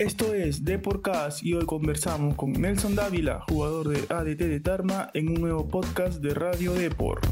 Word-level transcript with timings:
Esto 0.00 0.32
es 0.32 0.64
Deporcast 0.64 1.42
y 1.42 1.52
hoy 1.52 1.66
conversamos 1.66 2.34
con 2.34 2.52
Nelson 2.52 2.94
Dávila, 2.94 3.44
jugador 3.46 3.88
de 3.88 3.98
ADT 4.08 4.38
de 4.38 4.58
Tarma, 4.58 5.10
en 5.12 5.28
un 5.28 5.34
nuevo 5.34 5.68
podcast 5.68 6.22
de 6.22 6.32
Radio 6.32 6.72
Deport. 6.72 7.22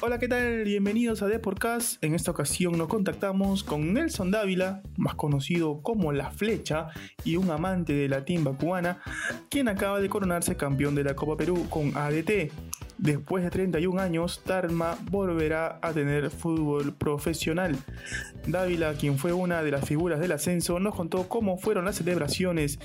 Hola, 0.00 0.20
¿qué 0.20 0.28
tal? 0.28 0.62
Bienvenidos 0.62 1.22
a 1.22 1.26
Deporcast. 1.26 2.00
En 2.04 2.14
esta 2.14 2.30
ocasión 2.30 2.78
nos 2.78 2.86
contactamos 2.86 3.64
con 3.64 3.92
Nelson 3.92 4.30
Dávila, 4.30 4.82
más 4.96 5.16
conocido 5.16 5.82
como 5.82 6.12
La 6.12 6.30
Flecha 6.30 6.90
y 7.24 7.34
un 7.34 7.50
amante 7.50 7.92
de 7.92 8.08
la 8.08 8.24
timba 8.24 8.56
cubana, 8.56 9.02
quien 9.50 9.66
acaba 9.66 10.00
de 10.00 10.08
coronarse 10.08 10.56
campeón 10.56 10.94
de 10.94 11.02
la 11.02 11.16
Copa 11.16 11.36
Perú 11.36 11.66
con 11.68 11.96
ADT. 11.96 12.52
Después 12.98 13.44
de 13.44 13.50
31 13.50 14.00
años, 14.00 14.40
Tarma 14.44 14.96
volverá 15.10 15.78
a 15.82 15.92
tener 15.92 16.30
fútbol 16.30 16.94
profesional. 16.94 17.76
Dávila, 18.46 18.94
quien 18.94 19.18
fue 19.18 19.32
una 19.32 19.62
de 19.62 19.70
las 19.70 19.84
figuras 19.84 20.18
del 20.18 20.32
ascenso, 20.32 20.80
nos 20.80 20.94
contó 20.94 21.28
cómo 21.28 21.58
fueron 21.58 21.84
las 21.84 21.96
celebraciones 21.96 22.78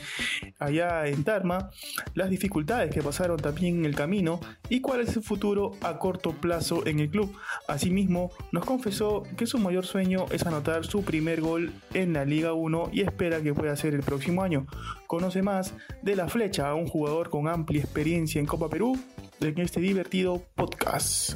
allá 0.59 1.07
en 1.07 1.23
Tarma, 1.23 1.69
las 2.13 2.29
dificultades 2.29 2.93
que 2.93 3.01
pasaron 3.01 3.37
también 3.37 3.79
en 3.79 3.85
el 3.85 3.95
camino 3.95 4.41
y 4.69 4.81
cuál 4.81 5.01
es 5.01 5.11
su 5.11 5.21
futuro 5.21 5.71
a 5.81 5.97
corto 5.97 6.31
plazo 6.33 6.85
en 6.85 6.99
el 6.99 7.09
club. 7.09 7.33
Asimismo, 7.67 8.31
nos 8.51 8.65
confesó 8.65 9.23
que 9.37 9.47
su 9.47 9.59
mayor 9.59 9.85
sueño 9.85 10.25
es 10.31 10.45
anotar 10.45 10.85
su 10.85 11.03
primer 11.03 11.41
gol 11.41 11.71
en 11.93 12.13
la 12.13 12.25
Liga 12.25 12.53
1 12.53 12.89
y 12.91 13.01
espera 13.01 13.41
que 13.41 13.53
pueda 13.53 13.75
ser 13.75 13.93
el 13.93 14.03
próximo 14.03 14.43
año. 14.43 14.65
Conoce 15.11 15.41
más 15.41 15.73
de 16.01 16.15
La 16.15 16.29
Flecha, 16.29 16.73
un 16.73 16.87
jugador 16.87 17.29
con 17.29 17.49
amplia 17.49 17.81
experiencia 17.81 18.39
en 18.39 18.45
Copa 18.45 18.69
Perú, 18.69 18.97
en 19.41 19.59
este 19.59 19.81
divertido 19.81 20.41
podcast. 20.55 21.33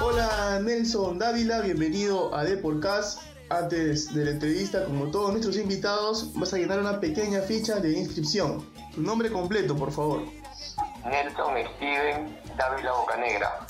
Hola 0.00 0.60
Nelson 0.64 1.18
Dávila, 1.18 1.62
bienvenido 1.62 2.32
a 2.32 2.44
Deporcast. 2.44 3.20
Antes 3.50 4.14
de 4.14 4.26
la 4.26 4.30
entrevista, 4.30 4.84
como 4.84 5.10
todos 5.10 5.32
nuestros 5.32 5.56
invitados, 5.56 6.32
vas 6.36 6.54
a 6.54 6.58
llenar 6.58 6.78
una 6.78 7.00
pequeña 7.00 7.40
ficha 7.40 7.80
de 7.80 7.98
inscripción. 7.98 8.64
Tu 8.94 9.02
nombre 9.02 9.32
completo, 9.32 9.74
por 9.74 9.90
favor. 9.90 10.43
Nelson 11.04 11.54
Steven 11.76 12.38
Dávila 12.56 12.92
Bocanegra. 12.92 13.66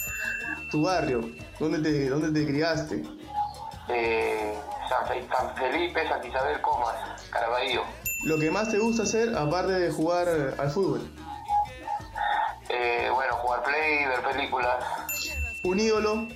Tu 0.70 0.82
barrio, 0.82 1.20
¿dónde 1.58 1.78
te, 1.78 2.08
dónde 2.08 2.30
te 2.41 2.46
criaste? 2.46 3.02
Eh, 3.88 4.54
San, 4.88 5.06
Fe- 5.08 5.26
San 5.30 5.54
Felipe, 5.56 6.08
Santa 6.08 6.26
Isabel 6.26 6.60
Comas, 6.60 6.94
Caraballo. 7.30 7.82
Lo 8.24 8.38
que 8.38 8.50
más 8.50 8.70
te 8.70 8.78
gusta 8.78 9.02
hacer, 9.02 9.36
aparte 9.36 9.72
de 9.72 9.91
jugar 9.92 10.26
al 10.58 10.70
fútbol. 10.70 11.08
Eh, 12.70 13.08
bueno, 13.12 13.34
jugar 13.36 13.62
play, 13.62 14.06
ver 14.06 14.22
películas, 14.32 14.84
Un 15.64 15.78
ídolo 15.80 16.26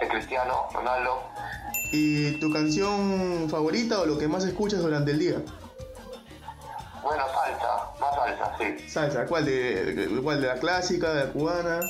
el 0.00 0.08
Cristiano, 0.08 0.68
Ronaldo. 0.72 1.22
y 1.92 2.32
tu 2.40 2.52
canción 2.52 3.48
favorita 3.50 4.00
o 4.00 4.06
lo 4.06 4.18
que 4.18 4.28
más 4.28 4.44
escuchas 4.44 4.80
durante 4.80 5.10
el 5.12 5.18
día. 5.18 5.36
Sí. 8.58 8.88
Salsa, 8.88 9.26
¿cuál 9.26 9.44
de, 9.44 9.94
de- 9.94 10.22
cuál 10.22 10.40
de 10.40 10.46
la 10.48 10.54
clásica, 10.54 11.12
de 11.14 11.24
la 11.26 11.32
cubana? 11.32 11.80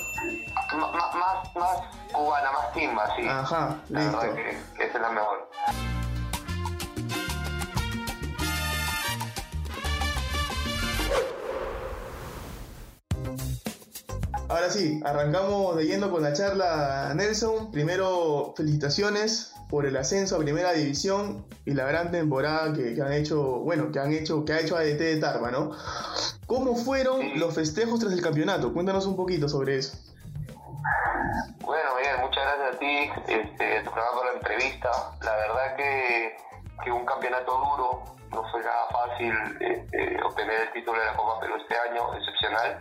M- 0.72 0.80
más, 0.80 1.55
más, 1.55 1.78
cubana, 2.12 2.52
más 2.52 2.72
timba, 2.72 3.16
sí. 3.16 3.22
Ajá, 3.28 3.77
La 3.88 4.00
listo. 4.02 4.20
que, 4.34 4.56
que 4.77 4.84
esa 4.86 4.96
es 4.96 5.00
la 5.02 5.11
mejor. 5.11 5.48
Ahora 14.48 14.70
sí, 14.70 15.01
arrancamos 15.05 15.77
de 15.77 15.86
yendo 15.86 16.11
con 16.11 16.23
la 16.23 16.33
charla, 16.33 17.12
Nelson. 17.14 17.70
Primero, 17.70 18.55
felicitaciones 18.57 19.52
por 19.68 19.84
el 19.84 19.96
ascenso 19.96 20.36
a 20.36 20.39
Primera 20.39 20.73
División 20.73 21.45
y 21.67 21.73
la 21.74 21.84
gran 21.86 22.11
temporada 22.11 22.73
que, 22.73 22.95
que 22.95 23.02
han 23.02 23.12
hecho, 23.12 23.42
bueno, 23.61 23.92
que 23.92 23.98
han 23.98 24.12
hecho, 24.12 24.45
que 24.46 24.55
ha 24.55 24.61
hecho 24.61 24.77
ADT 24.77 24.98
de 24.98 25.17
Tarma, 25.18 25.51
¿no? 25.51 25.73
¿Cómo 26.48 26.75
fueron 26.75 27.39
los 27.39 27.55
festejos 27.55 28.01
tras 28.01 28.11
el 28.14 28.23
campeonato? 28.23 28.73
Cuéntanos 28.73 29.05
un 29.05 29.14
poquito 29.14 29.51
sobre 29.51 29.77
eso. 29.77 29.98
Bueno, 31.61 31.91
Miguel, 31.97 32.17
muchas 32.23 32.42
gracias 32.42 32.75
a 32.75 32.79
ti, 32.79 33.11
este, 33.29 33.79
a 33.79 33.85
tu 33.85 33.91
programa 33.91 34.13
por 34.17 34.25
la 34.25 34.33
entrevista. 34.33 34.91
La 35.20 35.37
verdad 35.37 35.77
que, 35.77 36.37
que 36.83 36.91
un 36.91 37.05
campeonato 37.05 37.53
duro, 37.53 38.03
no 38.31 38.51
fue 38.51 38.63
nada 38.63 38.87
fácil 38.91 39.35
este, 39.61 40.23
obtener 40.25 40.63
el 40.63 40.73
título 40.73 40.98
de 40.98 41.05
la 41.05 41.17
Copa 41.17 41.39
Perú 41.41 41.55
este 41.61 41.77
año, 41.91 42.14
excepcional. 42.14 42.81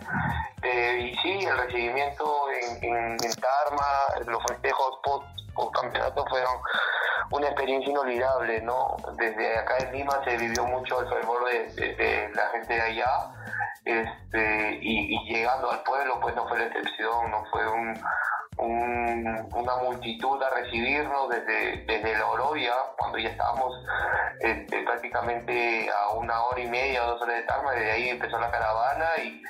Eh, 0.64 1.12
y 1.12 1.18
sí, 1.18 1.46
el 1.46 1.58
recibimiento 1.58 2.46
en, 2.50 2.84
en, 2.86 3.18
en 3.22 3.36
Tarma, 3.36 4.26
los 4.28 4.42
festejos 4.48 5.00
post, 5.04 5.28
post 5.54 5.76
campeonato 5.76 6.26
fueron 6.30 6.56
una 7.32 7.48
experiencia 7.48 7.92
inolvidable, 7.92 8.62
¿no? 8.62 8.96
Desde 9.18 9.58
acá 9.58 9.78
en 9.80 9.94
Lima 9.94 10.22
se 10.24 10.38
vivió 10.38 10.66
mucho 10.66 11.02
el 11.02 11.10
fervor 11.10 11.46
de, 11.46 12.32
la 12.34 12.50
gente 12.50 12.74
de 12.74 12.82
allá, 12.82 13.32
este, 13.86 14.80
y, 14.82 15.16
y 15.16 15.34
llegando 15.34 15.72
al 15.72 15.82
pueblo, 15.84 16.20
pues 16.20 16.36
no 16.36 16.48
fue 16.48 16.60
la 16.60 16.66
excepción, 16.66 17.32
no 17.32 17.44
fue 17.52 17.68
un, 17.68 18.00
un- 18.58 19.48
una 19.56 19.76
multitud 19.78 20.42
a 20.42 20.50
recibirnos 20.50 21.30
desde, 21.30 21.84
desde 21.86 22.18
la 22.18 22.26
Oroya, 22.28 22.74
cuando 22.98 23.18
ya 23.18 23.30
estábamos 23.30 23.74
este, 24.40 24.84
prácticamente 24.84 25.90
a 25.90 26.14
una 26.16 26.42
hora 26.46 26.60
y 26.62 26.68
media 26.68 27.04
o 27.06 27.12
dos 27.12 27.22
horas 27.22 27.38
de 27.38 27.44
Tarma, 27.44 27.72
desde 27.74 27.92
ahí 27.92 28.10
empezó 28.10 28.40
la 28.40 28.52
caravana 28.52 29.06
y, 29.24 29.42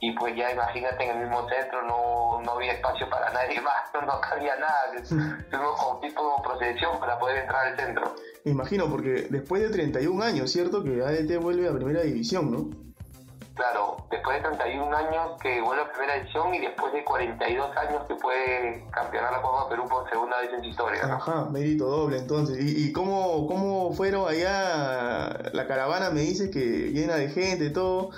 y 0.00 0.12
pues 0.12 0.34
ya 0.36 0.50
imagínate 0.52 1.04
en 1.04 1.10
el 1.16 1.18
mismo 1.24 1.48
centro 1.48 1.82
no, 1.82 2.40
no 2.42 2.52
había 2.52 2.72
espacio 2.72 3.08
para 3.08 3.30
nadie 3.30 3.60
más, 3.62 3.92
no, 3.94 4.02
no 4.02 4.20
cabía 4.20 4.56
nada, 4.56 4.84
tuvimos 5.50 5.80
como 5.80 6.00
tipo 6.00 6.36
de 6.36 6.42
procesión 6.48 6.98
para 7.00 7.18
poder 7.18 7.38
entrar 7.38 7.66
al 7.68 7.76
centro. 7.76 8.14
Me 8.44 8.52
imagino, 8.52 8.88
porque 8.88 9.26
después 9.30 9.62
de 9.62 9.70
31 9.70 10.22
años, 10.22 10.50
¿cierto? 10.50 10.82
Que 10.82 11.02
ADT 11.02 11.38
vuelve 11.42 11.68
a 11.68 11.72
Primera 11.72 12.02
División, 12.02 12.50
¿no? 12.50 12.70
Claro, 13.58 13.96
después 14.08 14.36
de 14.36 14.48
31 14.50 14.96
años 14.96 15.32
que 15.42 15.60
vuelve 15.60 15.82
a 15.82 15.90
primera 15.90 16.14
edición 16.14 16.54
y 16.54 16.60
después 16.60 16.92
de 16.92 17.02
42 17.02 17.76
años 17.76 18.02
que 18.06 18.14
puede 18.14 18.84
campeonar 18.92 19.32
la 19.32 19.42
Copa 19.42 19.68
Perú 19.68 19.88
por 19.88 20.08
segunda 20.08 20.40
vez 20.40 20.52
en 20.52 20.62
su 20.62 20.68
historia. 20.68 21.04
¿no? 21.04 21.14
Ajá, 21.14 21.44
mérito 21.46 21.86
doble 21.86 22.18
entonces. 22.18 22.56
¿Y, 22.60 22.84
y 22.86 22.92
cómo, 22.92 23.48
cómo 23.48 23.92
fueron 23.94 24.28
allá? 24.28 25.50
La 25.52 25.66
caravana 25.66 26.10
me 26.10 26.20
dice 26.20 26.52
que 26.52 26.92
llena 26.92 27.16
de 27.16 27.30
gente 27.30 27.64
y 27.64 27.72
todo. 27.72 28.10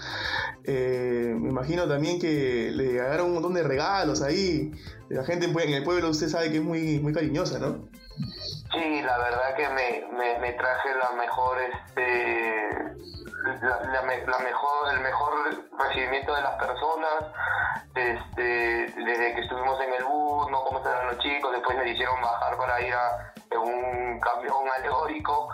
Eh, 0.64 1.34
me 1.34 1.48
imagino 1.48 1.88
también 1.88 2.20
que 2.20 2.70
le 2.74 2.88
llegaron 2.88 3.28
un 3.28 3.34
montón 3.34 3.54
de 3.54 3.62
regalos 3.62 4.20
ahí. 4.20 4.72
La 5.08 5.24
gente 5.24 5.46
en 5.46 5.58
en 5.58 5.72
el 5.72 5.84
pueblo 5.84 6.10
usted 6.10 6.28
sabe 6.28 6.50
que 6.50 6.58
es 6.58 6.62
muy, 6.62 6.98
muy 6.98 7.14
cariñosa, 7.14 7.58
¿no? 7.58 7.88
Sí, 8.72 9.02
la 9.02 9.16
verdad 9.16 9.56
que 9.56 9.68
me, 9.70 10.18
me, 10.18 10.38
me 10.38 10.52
traje 10.52 10.90
la 11.02 11.16
mejor, 11.16 11.56
este, 11.62 13.09
la, 13.44 13.80
la 13.80 14.02
la 14.02 14.38
mejor, 14.38 14.92
el 14.92 15.00
mejor 15.00 15.32
recibimiento 15.78 16.34
de 16.34 16.42
las 16.42 16.54
personas, 16.56 17.24
este, 17.94 18.42
desde 18.42 19.34
que 19.34 19.40
estuvimos 19.40 19.80
en 19.80 19.92
el 19.94 20.04
bus, 20.04 20.50
no 20.50 20.62
cómo 20.64 20.78
estaban 20.78 21.06
los 21.06 21.18
chicos, 21.18 21.52
después 21.52 21.76
me 21.78 21.88
hicieron 21.88 22.20
bajar 22.20 22.56
para 22.56 22.80
ir 22.80 22.94
a 22.94 23.32
un 23.58 24.20
camión 24.20 24.68
alegórico, 24.78 25.48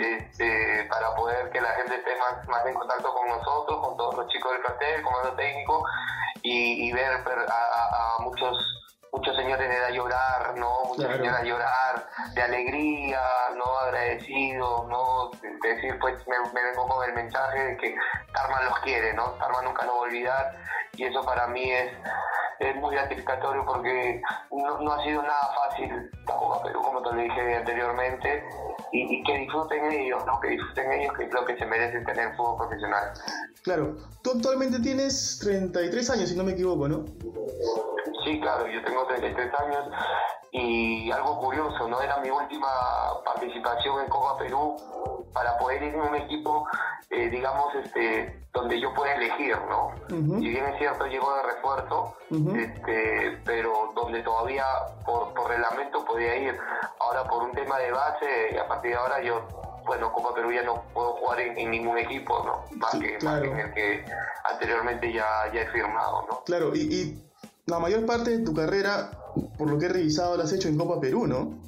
este, 0.00 0.86
para 0.88 1.14
poder 1.14 1.50
que 1.50 1.60
la 1.60 1.68
gente 1.70 1.96
esté 1.96 2.16
más, 2.18 2.48
más 2.48 2.64
en 2.66 2.74
contacto 2.74 3.12
con 3.12 3.28
nosotros, 3.28 3.80
con 3.80 3.96
todos 3.96 4.14
los 4.16 4.26
chicos 4.28 4.52
del 4.52 4.62
plantel, 4.62 4.94
el 4.96 5.02
comando 5.02 5.32
técnico, 5.34 5.84
y, 6.42 6.88
y 6.88 6.92
ver 6.92 7.12
a, 7.12 7.16
a- 7.18 8.16
a 8.16 8.18
muchos 8.20 8.56
muchos 9.12 9.36
señores 9.36 9.68
de 9.68 9.76
edad 9.76 9.90
llorar, 9.90 10.54
¿no? 10.56 10.84
Muchas 10.86 11.04
Claro. 11.06 11.16
señoras 11.22 11.44
llorar 11.44 12.08
de 12.34 12.42
alegría, 12.42 13.20
¿no? 13.54 13.78
Agradecidos, 13.78 14.88
¿no? 14.88 15.30
De 15.42 15.74
decir, 15.74 15.98
pues 16.00 16.26
me, 16.26 16.36
me 16.52 16.62
vengo 16.64 16.88
con 16.88 17.08
el 17.08 17.14
mensaje 17.14 17.62
de 17.62 17.76
que 17.76 17.94
Tarma 18.32 18.62
los 18.62 18.78
quiere, 18.80 19.12
¿no? 19.12 19.32
Tarma 19.32 19.60
nunca 19.62 19.84
nos 19.84 19.94
va 19.94 19.98
a 19.98 20.02
olvidar 20.02 20.56
y 20.96 21.04
eso 21.04 21.22
para 21.24 21.46
mí 21.48 21.70
es, 21.70 21.92
es 22.58 22.76
muy 22.76 22.94
gratificatorio 22.94 23.64
porque 23.64 24.20
no, 24.50 24.80
no 24.80 24.92
ha 24.92 25.02
sido 25.02 25.22
nada 25.22 25.50
fácil 25.54 26.10
la 26.26 26.36
Copa 26.36 26.62
Perú, 26.62 26.80
como 26.82 27.02
te 27.02 27.14
lo 27.14 27.22
dije 27.22 27.56
anteriormente, 27.56 28.44
y, 28.92 29.16
y 29.16 29.22
que 29.24 29.38
disfruten 29.38 29.90
ellos, 29.90 30.24
¿no? 30.26 30.38
Que 30.40 30.48
disfruten 30.48 30.92
ellos, 30.92 31.16
que 31.16 31.24
es 31.24 31.32
lo 31.32 31.44
que 31.44 31.56
se 31.56 31.66
merece 31.66 32.00
tener 32.04 32.36
fútbol 32.36 32.58
profesional. 32.58 33.12
Claro. 33.62 33.96
Tú 34.22 34.32
actualmente 34.36 34.80
tienes 34.80 35.38
33 35.40 36.10
años, 36.10 36.28
si 36.28 36.36
no 36.36 36.44
me 36.44 36.52
equivoco, 36.52 36.88
¿no? 36.88 37.04
Sí, 38.24 38.40
claro, 38.40 38.66
yo 38.68 38.84
tengo 38.84 39.06
33 39.06 39.52
años 39.60 39.88
y 40.52 41.10
algo 41.10 41.40
curioso, 41.40 41.88
¿no? 41.88 42.00
Era 42.02 42.18
mi 42.18 42.30
última 42.30 42.68
participación 43.24 44.02
en 44.02 44.08
Copa 44.08 44.38
Perú 44.38 44.76
para 45.32 45.56
poder 45.58 45.82
ir 45.82 45.94
en 45.94 46.00
un 46.00 46.14
equipo, 46.14 46.66
eh, 47.10 47.28
digamos, 47.30 47.74
este, 47.74 48.42
donde 48.52 48.80
yo 48.80 48.92
pueda 48.94 49.14
elegir, 49.14 49.56
¿no? 49.68 49.92
Ujú. 50.14 50.40
Si 50.40 50.48
bien 50.48 50.64
es 50.66 50.78
cierto, 50.78 51.06
llego 51.06 51.34
de 51.36 51.42
refuerzo, 51.42 52.16
este, 52.56 53.38
pero 53.44 53.92
donde 53.94 54.22
todavía 54.22 54.64
por, 55.04 55.32
por 55.34 55.48
reglamento 55.48 56.04
podía 56.04 56.36
ir. 56.36 56.58
Ahora 57.00 57.24
por 57.24 57.42
un 57.42 57.52
tema 57.52 57.78
de 57.78 57.90
base, 57.90 58.58
a 58.58 58.68
partir 58.68 58.92
de 58.92 58.96
ahora 58.96 59.22
yo 59.22 59.46
bueno, 59.84 60.12
Copa 60.12 60.34
Perú 60.34 60.52
ya 60.52 60.62
no 60.62 60.84
puedo 60.94 61.14
jugar 61.14 61.40
en, 61.40 61.70
ningún 61.70 61.98
equipo, 61.98 62.42
¿no? 62.44 62.76
Más, 62.76 62.92
que, 62.92 63.16
en 63.16 63.58
el 63.58 63.74
que 63.74 64.04
anteriormente 64.50 65.12
ya, 65.12 65.26
ya 65.52 65.62
he 65.62 65.66
firmado, 65.68 66.24
¿no? 66.30 66.44
Claro, 66.44 66.74
y, 66.74 66.80
y, 66.80 67.22
la 67.66 67.78
mayor 67.78 68.04
parte 68.06 68.38
de 68.38 68.44
tu 68.44 68.54
carrera, 68.54 69.10
por 69.58 69.70
lo 69.70 69.78
que 69.78 69.86
he 69.86 69.88
revisado, 69.88 70.36
la 70.36 70.44
has 70.44 70.52
hecho 70.52 70.68
en 70.68 70.76
Copa 70.76 71.00
Perú, 71.00 71.26
¿no? 71.26 71.58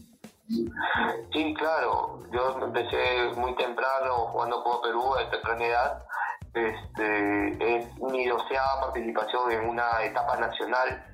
Sí, 0.48 1.54
claro. 1.58 2.22
Yo 2.32 2.58
empecé 2.62 3.32
muy 3.36 3.54
temprano 3.56 4.26
jugando 4.32 4.62
Copa 4.62 4.88
Perú 4.88 5.14
a 5.14 5.30
temprana 5.30 5.64
edad. 5.64 6.04
Este, 6.52 7.76
es 7.76 7.98
mi 7.98 8.26
doceava 8.26 8.82
participación 8.82 9.50
en 9.50 9.68
una 9.68 10.02
etapa 10.04 10.36
nacional 10.36 11.04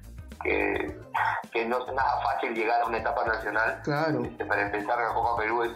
que, 0.42 0.98
que 1.52 1.64
no 1.66 1.84
es 1.84 1.92
nada 1.92 2.20
fácil 2.22 2.54
llegar 2.54 2.80
a 2.82 2.86
una 2.86 2.98
etapa 2.98 3.24
nacional. 3.24 3.80
Claro. 3.84 4.24
Este, 4.24 4.44
para 4.44 4.62
empezar, 4.62 4.98
la 4.98 5.14
Copa 5.14 5.36
Perú 5.36 5.62
es 5.62 5.72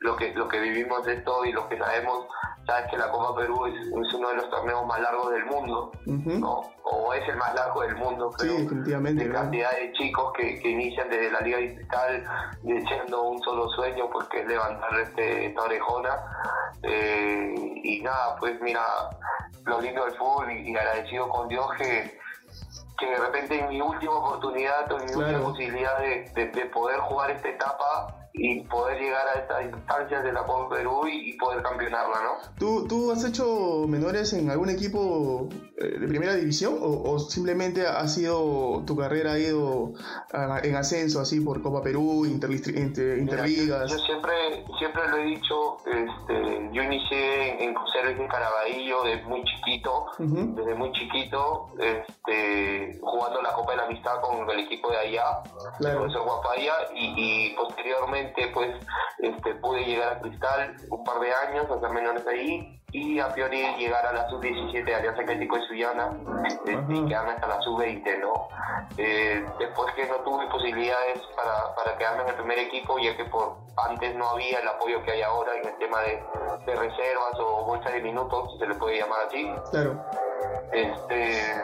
lo 0.00 0.16
que, 0.16 0.34
lo 0.34 0.48
que 0.48 0.60
vivimos 0.60 1.04
de 1.04 1.14
esto 1.14 1.44
y 1.44 1.52
lo 1.52 1.68
que 1.68 1.78
sabemos. 1.78 2.26
Sabes 2.66 2.90
que 2.90 2.98
la 2.98 3.10
Copa 3.10 3.40
Perú 3.40 3.66
es, 3.66 3.92
uno 4.14 4.28
de 4.28 4.36
los 4.36 4.50
torneos 4.50 4.86
más 4.86 5.00
largos 5.00 5.30
del 5.32 5.44
mundo, 5.46 5.92
¿no? 6.04 6.62
O 6.84 7.14
es 7.14 7.26
el 7.28 7.36
más 7.36 7.54
largo 7.54 7.82
del 7.82 7.96
mundo, 7.96 8.30
creo. 8.30 8.56
Sí, 8.56 8.62
definitivamente. 8.62 9.24
De 9.24 9.32
cantidad 9.32 9.70
de 9.72 9.92
chicos 9.92 10.32
que, 10.36 10.60
que, 10.60 10.68
inician 10.68 11.08
desde 11.08 11.30
la 11.32 11.40
Liga 11.40 11.58
Digital 11.58 12.24
diciendo 12.62 13.22
un 13.22 13.42
solo 13.42 13.68
sueño, 13.70 14.08
porque 14.10 14.42
es 14.42 14.46
levantar 14.46 15.00
este, 15.00 15.46
esta 15.46 15.62
orejona. 15.62 16.10
Eh, 16.82 17.54
y 17.82 18.02
nada, 18.02 18.36
pues 18.38 18.60
mira, 18.60 18.82
lo 19.64 19.80
lindo 19.80 20.04
del 20.04 20.14
fútbol 20.14 20.52
y 20.52 20.76
agradecido 20.76 21.28
con 21.28 21.48
Dios 21.48 21.66
que 21.78 22.20
que 23.00 23.06
de 23.06 23.16
repente 23.16 23.58
en 23.58 23.68
mi 23.70 23.80
última 23.80 24.12
oportunidad, 24.12 24.92
en 24.92 25.06
mi 25.06 25.14
última 25.14 25.42
posibilidad 25.42 25.98
de, 25.98 26.30
de, 26.34 26.66
poder 26.66 27.00
jugar 27.00 27.30
esta 27.30 27.48
etapa, 27.48 28.14
y 28.32 28.60
poder 28.62 29.00
llegar 29.00 29.26
a 29.34 29.40
estas 29.40 29.64
instancias 29.64 30.24
de 30.24 30.32
la 30.32 30.44
Copa 30.44 30.76
Perú 30.76 31.06
y, 31.08 31.30
poder 31.40 31.62
campeonarla, 31.62 32.16
¿no? 32.22 32.52
¿Tú, 32.58 32.86
¿Tú 32.86 33.10
has 33.10 33.24
hecho 33.24 33.86
menores 33.88 34.32
en 34.34 34.50
algún 34.50 34.68
equipo 34.68 35.48
eh, 35.78 35.98
de 35.98 36.06
primera 36.06 36.34
división 36.34 36.76
o, 36.80 37.18
simplemente 37.18 37.86
ha 37.86 38.06
sido 38.08 38.82
tu 38.86 38.96
carrera 38.96 39.32
ha 39.32 39.38
ido 39.38 39.92
en 40.62 40.76
ascenso 40.76 41.20
así 41.20 41.40
por 41.40 41.62
Copa 41.62 41.82
Perú, 41.82 42.26
Interligas? 42.26 43.90
yo, 43.90 43.98
siempre 43.98 44.32
siempre 44.78 45.08
lo 45.08 45.16
he 45.18 45.24
dicho, 45.24 45.76
este, 45.86 46.68
yo 46.72 46.82
inicié 46.82 47.64
en 47.64 47.74
Luis 47.74 48.18
de 48.18 48.28
Caraballo 48.28 49.02
desde 49.04 49.22
muy 49.24 49.44
chiquito, 49.44 50.06
desde 50.18 50.74
muy 50.74 50.92
chiquito, 50.92 51.66
este, 51.78 52.98
jugando 53.00 53.42
la 53.42 53.52
Copa 53.52 53.72
de 53.72 53.76
la 53.78 53.84
Amistad 53.84 54.20
con 54.20 54.48
el 54.48 54.60
equipo 54.60 54.90
de 54.90 54.98
allá, 54.98 55.42
el 55.80 55.96
profesor 55.96 56.24
Guapaya, 56.24 56.74
y 56.94 57.50
posteriormente 57.50 58.29
pues 58.52 58.70
este, 59.18 59.54
pude 59.56 59.84
llegar 59.84 60.14
a 60.14 60.20
Cristal 60.20 60.76
un 60.90 61.04
par 61.04 61.20
de 61.20 61.32
años, 61.32 61.70
hacer 61.70 61.90
menores 61.90 62.26
ahí, 62.26 62.80
y 62.92 63.20
a 63.20 63.28
priori 63.28 63.62
llegar 63.76 64.04
a 64.04 64.12
la 64.12 64.28
sub-17 64.28 64.84
de 64.84 64.94
Alianza 64.94 65.22
Atlético 65.22 65.56
de 65.56 65.62
Suyana 65.68 66.10
este, 66.44 66.72
y 66.72 67.06
quedarme 67.06 67.32
hasta 67.32 67.46
la 67.46 67.60
sub-20, 67.62 68.20
¿no? 68.20 68.48
Eh, 68.96 69.44
después 69.58 69.94
que 69.94 70.06
no 70.06 70.16
tuve 70.16 70.46
posibilidades 70.48 71.20
para, 71.36 71.74
para 71.74 71.96
quedarme 71.96 72.22
en 72.22 72.28
el 72.30 72.34
primer 72.34 72.58
equipo, 72.58 72.98
ya 72.98 73.16
que 73.16 73.24
por 73.26 73.56
antes 73.88 74.14
no 74.16 74.30
había 74.30 74.58
el 74.58 74.68
apoyo 74.68 75.02
que 75.04 75.12
hay 75.12 75.22
ahora 75.22 75.56
en 75.56 75.68
el 75.68 75.78
tema 75.78 76.00
de, 76.00 76.22
de 76.66 76.74
reservas 76.74 77.38
o 77.38 77.64
bolsa 77.64 77.90
de 77.90 78.00
minutos, 78.00 78.52
si 78.52 78.58
se 78.58 78.66
le 78.66 78.74
puede 78.74 78.98
llamar 78.98 79.20
así. 79.26 79.48
Claro. 79.70 80.04
Este, 80.72 81.54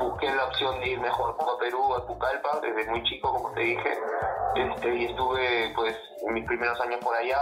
busqué 0.00 0.32
la 0.34 0.44
opción 0.46 0.80
de 0.80 0.88
ir 0.90 1.00
mejor 1.00 1.36
a 1.38 1.58
Perú, 1.58 1.94
a 1.94 2.06
Pucallpa, 2.06 2.60
desde 2.60 2.90
muy 2.90 3.02
chico, 3.04 3.32
como 3.32 3.52
te 3.52 3.60
dije, 3.60 3.98
este, 4.54 4.94
y 4.94 5.04
estuve 5.06 5.72
pues 5.74 5.96
mis 6.32 6.46
primeros 6.46 6.80
años 6.80 7.00
por 7.02 7.14
allá, 7.14 7.38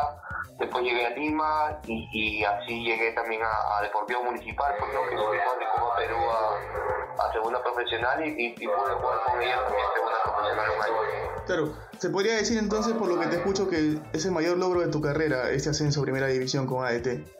después 0.58 0.84
llegué 0.84 1.06
a 1.06 1.10
Lima 1.10 1.80
y, 1.86 2.44
así 2.44 2.84
llegué 2.84 3.12
también 3.12 3.42
a, 3.42 3.82
Deportivo 3.82 4.22
Municipal, 4.24 4.74
pues, 4.78 4.92
¿no? 4.92 5.02
que 5.08 5.16
subí 5.16 5.36
de 5.36 5.66
Copa 5.74 5.96
Perú 5.96 6.16
a, 6.16 7.24
a, 7.24 7.32
segunda 7.32 7.62
profesional 7.62 8.26
y, 8.26 8.54
y, 8.58 8.66
pude 8.66 8.94
jugar 8.94 9.18
con 9.26 9.42
ellos 9.42 9.64
también 9.64 9.86
segunda 9.94 10.22
profesional 10.24 10.70
un 10.76 10.82
año. 10.82 11.44
Claro, 11.46 11.74
se 11.98 12.10
podría 12.10 12.36
decir 12.36 12.58
entonces, 12.58 12.92
por 12.94 13.08
lo 13.08 13.18
que 13.18 13.26
te 13.26 13.36
escucho, 13.36 13.68
que 13.68 13.98
es 14.12 14.24
el 14.24 14.32
mayor 14.32 14.58
logro 14.58 14.80
de 14.80 14.88
tu 14.88 15.00
carrera, 15.00 15.50
este 15.50 15.70
ascenso 15.70 16.00
a 16.00 16.02
primera 16.04 16.26
división 16.26 16.66
con 16.66 16.84
ADT. 16.84 17.39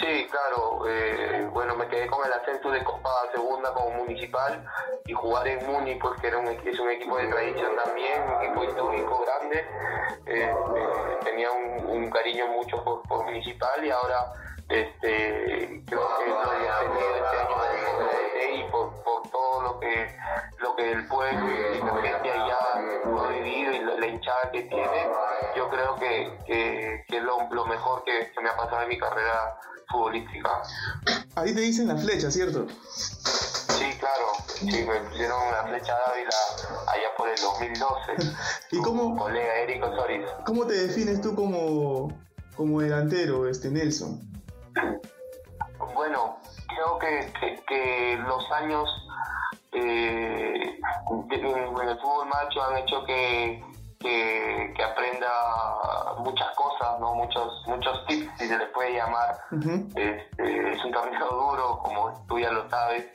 Sí, 0.00 0.26
claro. 0.30 0.86
Eh, 0.88 1.48
bueno, 1.52 1.74
me 1.76 1.86
quedé 1.88 2.06
con 2.06 2.24
el 2.26 2.32
ascenso 2.32 2.70
de 2.70 2.82
Copa 2.84 3.10
Segunda 3.32 3.72
como 3.72 3.90
municipal 3.90 4.64
y 5.06 5.12
jugar 5.12 5.46
en 5.48 5.66
Muni, 5.66 5.94
pues 5.96 6.20
que 6.20 6.28
era 6.28 6.38
un, 6.38 6.48
es 6.48 6.78
un 6.78 6.90
equipo 6.90 7.16
de 7.18 7.28
tradición 7.28 7.72
también, 7.84 8.22
un 8.22 8.42
equipo 8.42 8.64
histórico 8.64 9.24
grande. 9.24 9.58
Eh, 10.26 10.50
eh, 10.50 11.18
tenía 11.24 11.50
un, 11.50 12.10
cariño 12.10 12.46
mucho 12.48 12.82
por, 12.84 13.24
municipal 13.24 13.84
y 13.84 13.90
ahora 13.90 14.32
este, 14.68 15.82
creo 15.86 16.08
que 16.18 16.28
lo 16.28 16.50
había 16.50 16.78
tenido 16.80 17.16
este 17.16 18.46
año 18.46 18.70
por, 18.70 19.02
por 19.02 19.28
todo 19.30 19.62
lo 19.62 19.80
que 19.80 20.16
lo 20.64 20.74
que 20.76 20.92
el 20.92 21.06
pueblo 21.08 21.46
y 21.50 21.78
la 21.78 22.02
gente 22.02 22.30
allá 22.30 22.56
ha 22.74 23.28
vivido 23.28 23.72
y 23.72 24.00
la, 24.00 24.06
hinchada 24.06 24.50
que 24.50 24.62
tiene, 24.62 25.08
yo 25.54 25.68
creo 25.68 25.94
que, 25.96 26.38
que, 26.46 27.16
es 27.16 27.22
lo, 27.22 27.48
lo 27.50 27.66
mejor 27.66 28.02
que, 28.04 28.32
que 28.34 28.40
me 28.40 28.48
ha 28.48 28.56
pasado 28.56 28.82
en 28.82 28.88
mi 28.88 28.98
carrera 28.98 29.60
futbolística. 29.90 30.62
Ahí 31.36 31.54
te 31.54 31.60
dicen 31.60 31.88
la 31.88 31.96
flecha, 31.96 32.30
¿cierto? 32.30 32.66
Sí, 32.94 33.84
claro. 33.98 34.26
Sí, 34.46 34.84
me 34.88 35.00
pusieron 35.00 35.52
la 35.52 35.64
flecha 35.64 35.94
Dávila 36.06 36.30
allá 36.86 37.08
por 37.18 37.28
el 37.28 37.38
2012. 37.38 38.36
¿Y 38.70 38.80
cómo? 38.80 39.16
colega 39.16 39.54
Eric 39.56 39.84
Osoris. 39.84 40.26
¿Cómo 40.46 40.66
te 40.66 40.74
defines 40.74 41.20
tú 41.20 41.34
como, 41.34 42.08
como 42.56 42.80
delantero, 42.80 43.48
este 43.48 43.68
Nelson? 43.68 44.18
Bueno, 45.94 46.38
creo 46.68 46.98
que, 46.98 47.62
que, 47.66 48.18
los 48.26 48.50
años 48.52 48.88
eh, 49.74 50.78
en 51.10 51.88
el 51.88 51.98
fútbol 51.98 52.28
macho 52.28 52.62
han 52.62 52.78
hecho 52.78 53.04
que 53.04 53.62
que, 54.04 54.82
aprenda 54.82 55.28
muchas 56.18 56.54
cosas, 56.54 57.00
¿no? 57.00 57.14
muchos, 57.14 57.62
muchos 57.66 58.06
tips, 58.06 58.30
si 58.38 58.48
se 58.48 58.58
le 58.58 58.66
puede 58.66 58.94
llamar. 58.94 59.36
este, 59.96 60.72
es 60.72 60.84
un 60.84 60.92
camino 60.92 61.26
duro, 61.28 61.78
como 61.82 62.24
tú 62.28 62.38
ya 62.38 62.50
lo 62.50 62.68
sabes, 62.68 63.06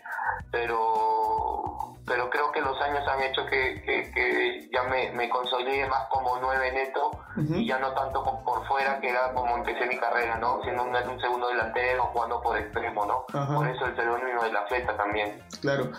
pero, 0.51 1.95
pero 2.05 2.29
creo 2.29 2.51
que 2.51 2.61
los 2.61 2.79
años 2.81 3.07
han 3.07 3.21
hecho 3.23 3.45
que, 3.45 3.81
que, 3.83 4.69
ya 4.73 4.83
me, 4.83 5.11
me, 5.11 5.29
consolide 5.29 5.87
más 5.87 6.07
como 6.09 6.37
nueve 6.41 6.71
neto 6.71 7.11
y 7.39 7.67
ya 7.67 7.79
no 7.79 7.91
tanto 7.93 8.23
por 8.23 8.67
fuera, 8.67 8.99
que 8.99 9.09
era 9.09 9.33
como 9.33 9.57
empecé 9.57 9.85
mi 9.85 9.97
carrera, 9.97 10.37
¿no? 10.37 10.61
Siendo 10.63 10.83
un, 10.83 10.95
un 10.95 11.19
segundo 11.19 11.47
delantero, 11.47 12.03
jugando 12.13 12.41
por 12.41 12.57
extremo, 12.57 13.05
¿no? 13.05 13.25
Por 13.55 13.67
eso 13.67 13.85
el 13.85 13.95
seudónimo 13.95 14.43
de 14.43 14.51
la 14.51 14.65
flecha 14.67 14.95
también. 14.95 15.41
Claro. 15.61 15.91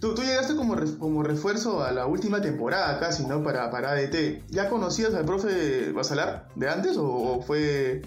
Tú, 0.00 0.14
tú 0.14 0.22
llegaste 0.22 0.56
como, 0.56 0.76
como 0.98 1.22
refuerzo 1.22 1.82
a 1.82 1.92
la 1.92 2.06
última 2.06 2.40
temporada 2.40 2.98
casi, 2.98 3.26
¿no? 3.26 3.42
Para, 3.42 3.70
para 3.70 3.90
ADT. 3.90 4.46
¿Ya 4.48 4.68
conocías 4.68 5.14
al 5.14 5.24
profe 5.24 5.92
Basalar 5.92 6.48
de 6.54 6.68
antes 6.68 6.96
o, 6.98 7.42
fue 7.42 8.02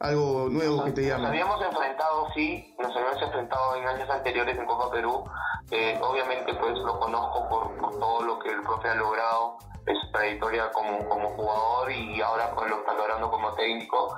algo 0.00 0.48
nuevo 0.50 0.84
que 0.84 0.92
te 0.92 1.02
llama? 1.02 1.24
Nos 1.24 1.30
habíamos 1.30 1.62
enfrentado, 1.62 2.28
sí, 2.34 2.74
nos 2.78 2.94
habíamos 2.96 3.22
enfrentado 3.22 3.76
en 3.76 3.88
años 3.88 4.10
anteriores 4.10 4.58
en 4.58 4.66
Copa 4.66 4.90
Perú. 4.90 5.24
Eh, 5.70 5.98
obviamente 6.00 6.54
pues 6.54 6.78
lo 6.78 6.98
conozco 7.00 7.48
por, 7.48 7.76
por 7.76 7.98
todo 7.98 8.22
lo 8.22 8.38
que 8.38 8.50
el 8.50 8.62
profe 8.62 8.88
ha 8.88 8.94
logrado 8.94 9.58
en 9.86 9.96
su 9.96 10.10
trayectoria 10.12 10.70
como, 10.72 11.08
como 11.08 11.30
jugador 11.30 11.90
y 11.90 12.20
ahora 12.20 12.50
pues 12.54 12.70
lo 12.70 12.78
está 12.78 12.94
logrando 12.94 13.30
como 13.30 13.52
técnico. 13.54 14.14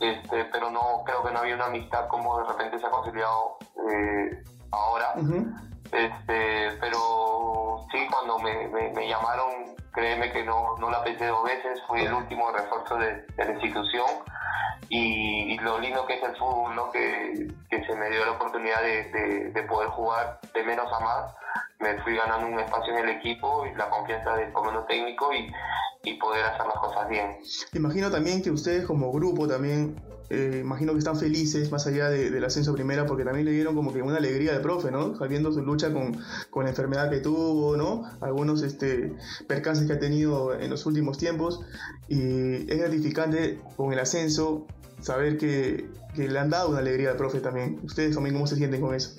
Este, 0.00 0.44
pero 0.46 0.70
no 0.70 1.02
creo 1.04 1.24
que 1.24 1.32
no 1.32 1.40
había 1.40 1.56
una 1.56 1.66
amistad 1.66 2.06
como 2.06 2.38
de 2.38 2.48
repente 2.48 2.78
se 2.78 2.86
ha 2.86 2.90
conciliado 2.90 3.58
eh, 3.90 4.44
ahora. 4.70 5.14
este, 5.92 6.78
pero 6.80 7.86
sí, 7.90 8.06
cuando 8.10 8.38
me, 8.38 8.68
me, 8.68 9.08
llamaron, 9.08 9.74
créeme 9.92 10.30
que 10.32 10.44
no, 10.44 10.76
no 10.78 10.90
la 10.90 11.02
pensé 11.02 11.26
dos 11.26 11.42
veces, 11.44 11.82
fui 11.88 12.02
el 12.02 12.12
último 12.12 12.50
refuerzo 12.52 12.96
de, 12.96 13.26
la 13.36 13.52
institución. 13.52 14.06
Y, 14.88 15.58
lo 15.58 15.78
lindo 15.80 16.06
que 16.06 16.14
es 16.14 16.22
el 16.22 16.36
fútbol, 16.36 16.74
¿no? 16.76 16.90
que, 16.90 17.48
que 17.68 17.84
se 17.84 17.94
me 17.96 18.10
dio 18.10 18.24
la 18.24 18.32
oportunidad 18.32 18.80
de, 18.80 19.50
de 19.52 19.62
poder 19.64 19.88
jugar 19.88 20.40
de 20.54 20.62
menos 20.62 20.86
a 20.92 21.00
más 21.00 21.34
me 21.80 22.00
fui 22.02 22.16
ganando 22.16 22.46
un 22.46 22.58
espacio 22.58 22.92
en 22.96 23.08
el 23.08 23.16
equipo 23.16 23.64
y 23.66 23.76
la 23.76 23.88
confianza 23.88 24.36
del 24.36 24.52
comando 24.52 24.84
técnico 24.84 25.32
y, 25.32 25.50
y 26.10 26.18
poder 26.18 26.44
hacer 26.44 26.66
las 26.66 26.78
cosas 26.78 27.08
bien. 27.08 27.36
Imagino 27.72 28.10
también 28.10 28.42
que 28.42 28.50
ustedes 28.50 28.84
como 28.84 29.12
grupo 29.12 29.46
también, 29.46 30.00
eh, 30.28 30.60
imagino 30.62 30.92
que 30.92 30.98
están 30.98 31.16
felices 31.16 31.70
más 31.70 31.86
allá 31.86 32.10
del 32.10 32.44
ascenso 32.44 32.74
primera 32.74 33.06
porque 33.06 33.24
también 33.24 33.46
le 33.46 33.52
dieron 33.52 33.74
como 33.74 33.92
que 33.92 34.02
una 34.02 34.16
alegría 34.16 34.54
al 34.54 34.60
profe, 34.60 34.90
¿no? 34.90 35.16
Sabiendo 35.16 35.52
su 35.52 35.62
lucha 35.62 35.92
con, 35.92 36.16
con, 36.50 36.64
la 36.64 36.70
enfermedad 36.70 37.10
que 37.10 37.20
tuvo, 37.20 37.76
¿no? 37.76 38.02
Algunos 38.20 38.62
este, 38.62 39.14
percances 39.46 39.86
que 39.86 39.92
ha 39.92 39.98
tenido 39.98 40.54
en 40.54 40.70
los 40.70 40.84
últimos 40.84 41.16
tiempos 41.16 41.60
y 42.08 42.70
es 42.70 42.78
gratificante 42.78 43.60
con 43.76 43.92
el 43.92 44.00
ascenso 44.00 44.66
saber 45.00 45.38
que, 45.38 45.88
que 46.14 46.28
le 46.28 46.38
han 46.38 46.50
dado 46.50 46.70
una 46.70 46.78
alegría 46.78 47.10
al 47.10 47.16
profe 47.16 47.40
también. 47.40 47.80
¿Ustedes 47.84 48.14
también 48.14 48.34
cómo 48.34 48.46
se 48.46 48.56
sienten 48.56 48.80
con 48.80 48.94
eso? 48.94 49.10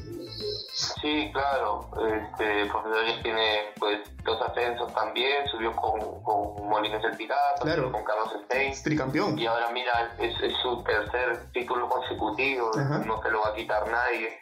Sí, 1.01 1.29
claro. 1.33 1.89
Este, 2.07 2.61
el 2.61 2.69
profesor 2.69 3.05
ya 3.05 3.21
tiene 3.21 3.59
pues 3.79 3.99
dos 4.23 4.41
ascensos 4.41 4.93
también, 4.93 5.45
subió 5.47 5.75
con, 5.75 5.99
con 6.23 6.67
Molines 6.69 7.03
el 7.03 7.17
Pirata, 7.17 7.61
Claro. 7.61 7.91
con 7.91 8.03
Carlos 8.03 8.29
Stein. 8.45 8.73
Tricampeón. 8.83 9.37
Y 9.37 9.45
ahora 9.45 9.69
mira, 9.71 10.13
es, 10.19 10.33
es 10.41 10.53
su 10.61 10.81
tercer 10.83 11.51
título 11.51 11.89
consecutivo, 11.89 12.71
Ajá. 12.77 12.99
no 12.99 13.21
se 13.21 13.29
lo 13.31 13.41
va 13.41 13.49
a 13.49 13.55
quitar 13.55 13.89
nadie. 13.89 14.39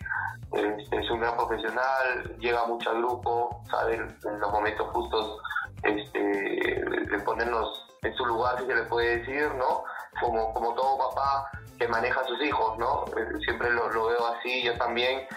Este, 0.54 1.00
es 1.00 1.10
un 1.12 1.20
gran 1.20 1.36
profesional, 1.36 2.36
llega 2.40 2.66
mucho 2.68 2.90
al 2.92 2.98
grupo, 2.98 3.62
sabe 3.70 3.96
en 3.96 4.40
los 4.40 4.52
momentos 4.52 4.88
justos 4.94 5.40
este, 5.84 6.20
de 6.20 7.20
ponernos 7.26 7.84
en 8.04 8.14
su 8.16 8.26
lugar, 8.26 8.60
si 8.60 8.66
se 8.68 8.76
le 8.76 8.84
puede 8.84 9.18
decir, 9.20 9.50
¿no? 9.56 9.84
Como, 10.22 10.54
como 10.54 10.74
todo 10.74 10.98
papá 11.10 11.50
que 11.78 11.88
maneja 11.88 12.20
a 12.22 12.26
sus 12.26 12.42
hijos, 12.44 12.78
¿no? 12.78 13.06
Eh, 13.16 13.40
Siempre 13.46 13.70
lo, 13.70 13.88
veo 14.08 14.28
así, 14.28 14.64
yo 14.64 14.76
también. 14.78 15.28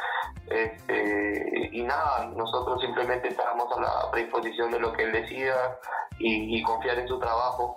Este, 0.48 1.68
y 1.72 1.82
nada, 1.82 2.26
nosotros 2.34 2.80
simplemente 2.80 3.28
estamos 3.28 3.66
a 3.76 3.80
la 3.80 4.10
predisposición 4.10 4.70
de 4.70 4.80
lo 4.80 4.92
que 4.92 5.04
él 5.04 5.12
decida 5.12 5.78
y, 6.18 6.62
confiar 6.62 6.98
en 6.98 7.08
su 7.08 7.18
trabajo 7.18 7.76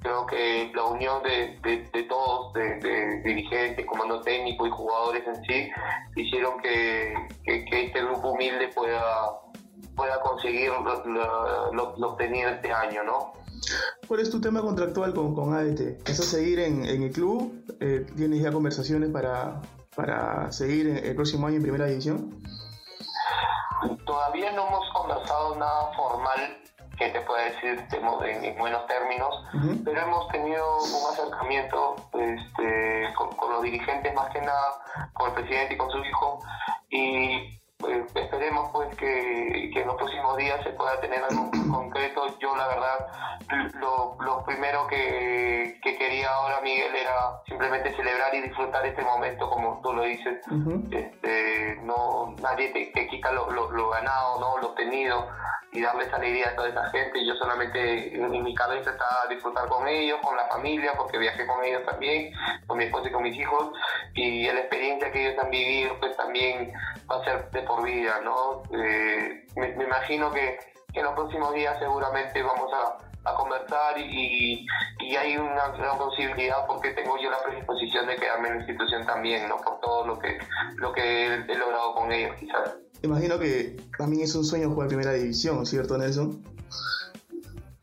creo 0.00 0.24
que 0.26 0.70
la 0.74 0.84
unión 0.84 1.20
de, 1.24 1.58
de- 1.62 2.02
todos, 2.04 2.52
de, 2.52 2.76
dirigentes, 3.24 3.84
comando 3.86 4.20
técnico 4.20 4.64
y 4.66 4.70
jugadores 4.70 5.26
en 5.26 5.44
sí, 5.44 5.70
hicieron 6.14 6.60
que, 6.60 7.12
que- 7.44 7.86
este 7.86 8.02
grupo 8.02 8.28
humilde 8.28 8.68
pueda, 8.68 9.32
pueda 9.96 10.20
conseguir 10.20 10.70
lo- 10.70 11.72
lo- 11.72 11.96
lo 11.96 12.08
obtenido 12.10 12.50
este 12.50 12.72
año, 12.72 13.02
¿no? 13.02 13.32
¿Cuál 14.06 14.20
es 14.20 14.30
tu 14.30 14.40
tema 14.40 14.60
contractual 14.60 15.14
con, 15.14 15.34
con 15.34 15.54
ADT? 15.54 16.02
¿Piensas 16.04 16.26
seguir 16.26 16.60
en, 16.60 16.84
en 16.84 17.02
el 17.02 17.12
club? 17.12 17.64
Eh, 17.80 18.06
¿Tienes 18.16 18.42
ya 18.42 18.52
conversaciones 18.52 19.10
para, 19.10 19.60
para 19.94 20.50
seguir 20.52 20.88
el 20.88 21.14
próximo 21.14 21.46
año 21.46 21.56
en 21.56 21.62
primera 21.62 21.86
división? 21.86 22.42
Todavía 24.04 24.52
no 24.52 24.68
hemos 24.68 24.88
conversado 24.92 25.56
nada 25.56 25.92
formal 25.96 26.58
que 26.98 27.10
te 27.10 27.20
pueda 27.20 27.44
decir 27.44 27.70
estemos 27.78 28.24
en, 28.24 28.42
en 28.42 28.58
buenos 28.58 28.86
términos, 28.86 29.34
pero 29.84 30.00
hemos 30.00 30.28
tenido 30.28 30.78
un 30.78 31.12
acercamiento 31.12 31.96
este, 32.14 33.12
con, 33.14 33.36
con 33.36 33.52
los 33.52 33.62
dirigentes 33.62 34.14
más 34.14 34.30
que 34.30 34.40
nada, 34.40 35.10
con 35.12 35.28
el 35.28 35.34
presidente 35.34 35.74
y 35.74 35.76
con 35.76 35.90
su 35.90 35.98
hijo, 35.98 36.40
y 36.88 37.60
eh, 37.88 38.06
esperemos 38.14 38.70
pues 38.72 38.94
que, 38.96 39.70
que 39.72 39.80
en 39.80 39.86
los 39.86 39.96
próximos 39.96 40.36
días 40.36 40.62
se 40.62 40.70
pueda 40.70 41.00
tener 41.00 41.22
algo 41.22 41.50
concreto. 41.70 42.38
Yo 42.38 42.56
la 42.56 42.66
verdad, 42.68 43.06
lo, 43.80 44.16
lo 44.20 44.44
primero 44.44 44.86
que, 44.86 45.78
ahora 46.26 46.60
Miguel 46.60 46.94
era 46.94 47.40
simplemente 47.46 47.94
celebrar 47.94 48.34
y 48.34 48.42
disfrutar 48.42 48.84
este 48.86 49.02
momento 49.02 49.48
como 49.48 49.80
tú 49.82 49.92
lo 49.92 50.02
dices. 50.02 50.40
Este, 50.92 51.76
no, 51.82 52.34
nadie 52.40 52.68
te, 52.70 52.86
te 52.94 53.06
quita 53.08 53.32
lo, 53.32 53.50
lo- 53.50 53.70
lo 53.70 53.88
ganado, 53.90 54.40
¿no? 54.40 54.58
lo 54.58 54.68
obtenido 54.68 55.28
y 55.72 55.82
darles 55.82 56.12
alegría 56.12 56.48
a 56.50 56.56
toda 56.56 56.68
esa 56.70 56.88
gente. 56.90 57.24
Yo 57.26 57.34
solamente 57.34 58.16
en, 58.16 58.34
en 58.34 58.42
mi 58.42 58.54
cabeza 58.54 58.90
está 58.90 59.04
disfrutar 59.28 59.68
con 59.68 59.86
ellos, 59.88 60.18
con 60.22 60.36
la 60.36 60.46
familia, 60.48 60.92
porque 60.96 61.18
viajé 61.18 61.46
con 61.46 61.62
ellos 61.64 61.84
también, 61.84 62.32
con 62.66 62.78
mi 62.78 62.84
esposa 62.84 63.08
y 63.08 63.12
con 63.12 63.22
mis 63.22 63.36
hijos, 63.38 63.72
y 64.14 64.46
la 64.46 64.60
experiencia 64.60 65.10
que 65.12 65.26
ellos 65.28 65.42
han 65.42 65.50
vivido, 65.50 65.98
pues 66.00 66.16
también 66.16 66.72
va 67.10 67.16
a 67.16 67.24
ser 67.24 67.50
de 67.50 67.62
por 67.62 67.82
vida, 67.84 68.20
¿no? 68.22 68.62
Eh, 68.72 69.46
me, 69.56 69.68
me 69.76 69.84
imagino 69.84 70.30
que, 70.32 70.58
que 70.92 71.00
en 71.00 71.04
los 71.06 71.14
próximos 71.14 71.52
días 71.52 71.78
seguramente 71.78 72.42
vamos 72.42 72.72
a, 72.72 72.96
a 73.26 73.34
conversar 73.34 73.98
y, 73.98 74.66
y 75.00 75.16
hay 75.16 75.36
una 75.36 75.68
gran 75.68 75.98
posibilidad 75.98 76.66
porque 76.66 76.90
tengo 76.90 77.16
yo 77.20 77.30
la 77.30 77.42
predisposición 77.42 78.06
de 78.06 78.16
quedarme 78.16 78.48
en 78.48 78.54
la 78.54 78.60
institución 78.60 79.04
también, 79.06 79.48
¿no? 79.48 79.56
Por 79.58 79.80
todo 79.80 80.06
lo 80.06 80.18
que, 80.18 80.38
lo 80.76 80.92
que 80.92 81.02
he, 81.02 81.34
he 81.34 81.54
logrado 81.56 81.94
con 81.94 82.12
ellos, 82.12 82.36
quizás. 82.38 82.76
Imagino 83.02 83.38
que 83.38 83.76
también 83.98 84.22
es 84.22 84.34
un 84.34 84.44
sueño 84.44 84.70
jugar 84.70 84.88
primera 84.88 85.12
división, 85.12 85.66
¿cierto, 85.66 85.98
Nelson? 85.98 86.42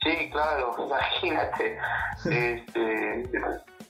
Sí, 0.02 0.30
claro, 0.32 0.76
imagínate. 0.86 1.78
Este, 2.26 3.30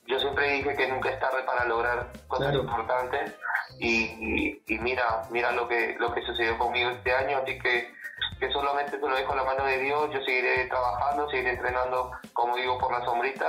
yo 0.08 0.20
siempre 0.20 0.52
dije 0.54 0.76
que 0.76 0.88
nunca 0.90 1.10
es 1.10 1.20
tarde 1.20 1.44
para 1.46 1.66
lograr 1.66 2.12
cosas 2.28 2.48
Claro. 2.52 2.64
importantes 2.64 3.34
y, 3.80 4.04
y- 4.04 4.64
y 4.68 4.80
mira, 4.80 5.24
mira 5.32 5.52
lo 5.52 5.68
que 5.68 5.96
lo 6.00 6.14
que 6.14 6.22
sucedió 6.22 6.58
conmigo 6.58 6.90
este 6.92 7.12
año, 7.14 7.38
así 7.38 7.58
que 7.60 7.92
que 8.40 8.52
solamente 8.52 8.98
te 8.98 9.08
lo 9.08 9.16
dejo 9.16 9.32
en 9.32 9.38
la 9.38 9.44
mano 9.44 9.66
de 9.66 9.80
Dios, 9.80 10.10
yo 10.14 10.20
seguiré 10.26 10.68
trabajando, 10.68 11.30
seguiré 11.30 11.52
entrenando, 11.52 12.12
como 12.34 12.56
digo, 12.58 12.78
por 12.78 12.92
la 12.92 13.04
sombrita 13.06 13.46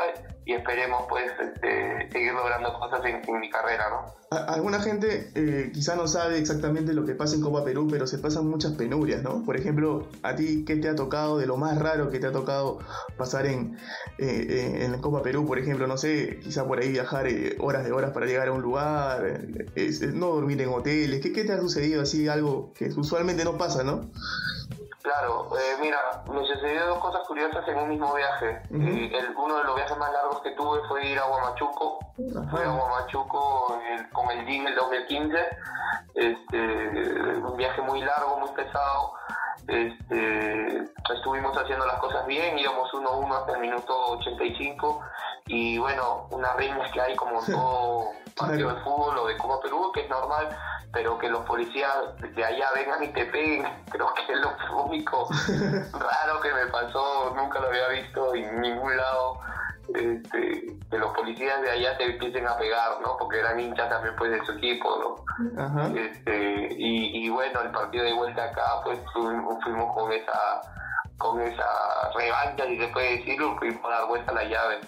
y 0.47 0.53
esperemos 0.53 1.05
pues 1.09 1.33
este, 1.41 2.11
seguir 2.13 2.33
logrando 2.35 2.73
cosas 2.79 3.05
en, 3.05 3.23
en 3.27 3.41
mi 3.41 3.51
carrera, 3.51 3.89
¿no? 3.91 4.15
Alguna 4.31 4.81
gente 4.81 5.31
eh, 5.35 5.71
quizá 5.73 5.95
no 5.95 6.09
sabe 6.09 6.39
exactamente 6.39 6.93
lo 6.93 7.05
que 7.05 7.15
pasa 7.15 7.37
en 7.37 7.43
Copa 7.43 7.65
Perú, 7.65 7.87
pero 7.91 8.07
se 8.07 8.19
pasan 8.19 8.49
muchas 8.49 8.73
penurias, 8.73 9.23
¿no? 9.23 9.45
Por 9.45 9.57
ejemplo, 9.57 10.09
a 10.23 10.35
ti, 10.35 10.65
¿qué 10.67 10.77
te 10.77 10.89
ha 10.89 10.97
tocado 10.97 11.39
de 11.39 11.47
lo 11.47 11.57
más 11.57 11.79
raro 11.79 12.11
que 12.11 12.19
te 12.19 12.27
ha 12.27 12.33
tocado 12.33 12.81
pasar 13.17 13.47
en, 13.47 13.79
eh, 14.19 14.47
eh, 14.49 14.85
en 14.85 15.01
Copa 15.01 15.23
Perú? 15.23 15.47
Por 15.47 15.59
ejemplo, 15.59 15.87
no 15.87 15.97
sé, 15.97 16.41
quizá 16.43 16.67
por 16.67 16.81
ahí 16.81 16.91
viajar 16.91 17.27
eh, 17.29 17.57
horas 17.61 17.85
de 17.85 17.93
horas 17.93 18.11
para 18.11 18.27
llegar 18.27 18.49
a 18.49 18.53
un 18.53 18.63
lugar, 18.63 19.25
eh, 19.77 19.91
no 20.13 20.29
dormir 20.29 20.61
en 20.61 20.71
hoteles. 20.71 21.21
¿Qué, 21.21 21.33
¿Qué 21.33 21.45
te 21.45 21.53
ha 21.53 21.61
sucedido 21.61 22.03
así, 22.03 22.29
algo 22.29 22.73
que 22.75 22.87
usualmente 22.87 23.45
no 23.45 23.57
pasa, 23.57 23.85
¿no? 23.85 24.11
Claro, 25.09 25.51
eh, 25.55 25.77
mira, 25.83 25.99
me 26.33 26.47
sucedió 26.47 26.87
dos 26.87 26.99
cosas 26.99 27.27
curiosas 27.29 27.63
en 27.69 27.77
un 27.77 27.91
mismo 27.91 28.15
viaje. 28.15 28.63
Eh, 28.71 29.13
el- 29.15 29.37
uno 29.37 29.59
de 29.59 29.65
los 29.65 29.75
viajes 29.77 29.99
más 29.99 30.11
largos 30.11 30.41
que 30.41 30.53
tuve 30.53 30.81
fue 30.89 31.05
ir 31.07 31.19
a 31.19 31.27
Huamachuco. 31.27 31.99
Fui 32.51 32.63
a. 32.63 32.73
Huamachuco 32.73 33.79
el- 33.87 34.09
con 34.13 34.31
el 34.31 34.47
GIM 34.47 34.67
el 34.67 34.75
2015. 34.75 35.37
Este, 36.15 36.59
un 37.37 37.55
viaje 37.55 37.83
muy 37.83 38.01
largo, 38.01 38.39
muy 38.39 38.49
pesado. 38.53 39.13
Este, 39.69 40.79
estuvimos 41.15 41.55
haciendo 41.55 41.85
las 41.85 41.99
cosas 41.99 42.25
bien, 42.27 42.59
íbamos 42.59 42.93
1-1 42.95 43.37
hasta 43.37 43.53
el 43.53 43.59
minuto 43.61 43.95
85. 44.13 45.03
Y 45.49 45.77
bueno, 45.77 46.29
unas 46.31 46.57
riñas 46.57 46.91
que 46.93 47.03
hay 47.03 47.15
como 47.15 47.41
en 47.41 47.47
todo 47.53 48.07
partido 48.35 48.75
de 48.75 48.81
fútbol 48.83 49.19
o 49.19 49.27
de 49.27 49.37
Copa 49.37 49.61
Perú, 49.61 49.93
que 49.93 50.01
es 50.01 50.09
normal, 50.09 50.49
pero 50.95 51.19
que 51.19 51.29
los 51.29 51.45
policías 51.45 51.93
de 52.35 52.45
allá 52.45 52.69
vengan 52.75 53.03
y 53.03 53.09
te 53.09 53.27
peguen, 53.27 53.67
creo 53.91 54.15
que 54.15 54.33
es 54.33 54.39
lo 54.39 54.85
único 54.85 55.29
raro 55.93 56.41
que 56.41 56.53
me 56.53 56.67
pasó, 56.69 57.35
nunca 57.37 57.61
lo 57.61 57.69
había 57.69 57.89
visto 57.89 58.35
en 58.35 58.61
ningún 58.61 58.97
lado. 58.97 59.41
Este, 59.95 60.65
que 60.91 60.99
los 60.99 61.13
policías 61.15 61.61
de 61.61 61.71
allá 61.71 61.99
te 61.99 62.05
empiecen 62.05 62.49
a 62.49 62.57
pegar, 62.57 63.03
¿no? 63.03 63.19
Porque 63.19 63.41
eran 63.41 63.61
hinchas 63.61 63.91
también 63.91 64.15
pues 64.17 64.31
de 64.31 64.43
su 64.47 64.53
equipo, 64.53 64.89
¿no? 64.97 65.63
Ajá. 65.63 65.91
Este, 65.95 66.69
y, 66.73 67.27
y 67.27 67.29
bueno, 67.29 67.61
el 67.61 67.71
partido 67.71 68.03
de 68.03 68.15
vuelta 68.15 68.45
acá, 68.45 68.81
pues 68.83 68.99
fuimos, 69.13 69.63
fuimos 69.63 69.95
con 69.95 70.11
esa 70.11 70.63
con 71.25 71.41
esa 71.41 72.11
revancha, 72.15 72.67
si 72.67 72.79
se 72.79 72.89
puede 72.89 73.17
decir, 73.17 73.41
fuimos 73.59 73.85
a 73.87 73.89
dar 73.89 74.07
vuelta 74.07 74.33
la 74.33 74.45
llave. 74.45 74.81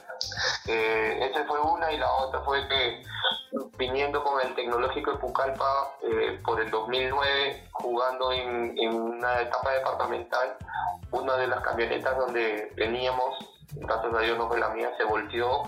Eh, 0.66 1.30
esa 1.30 1.46
fue 1.46 1.58
una 1.60 1.90
y 1.90 1.96
la 1.96 2.12
otra 2.12 2.40
fue 2.42 2.68
que 2.68 3.02
viniendo 3.78 4.22
con 4.22 4.40
el 4.42 4.54
Tecnológico 4.54 5.12
de 5.12 5.18
Pucallpa 5.18 5.96
eh, 6.02 6.38
por 6.44 6.60
el 6.60 6.70
2009, 6.70 7.68
jugando 7.72 8.32
en, 8.32 8.76
en 8.78 8.94
una 8.94 9.40
etapa 9.40 9.72
departamental, 9.72 10.56
una 11.10 11.36
de 11.36 11.46
las 11.46 11.60
camionetas 11.60 12.18
donde 12.18 12.70
veníamos, 12.76 13.34
gracias 13.74 14.14
a 14.14 14.18
Dios 14.20 14.38
no 14.38 14.48
fue 14.48 14.58
la 14.58 14.68
mía, 14.70 14.90
se 14.96 15.04
volteó, 15.04 15.62